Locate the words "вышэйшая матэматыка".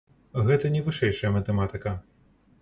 0.87-1.95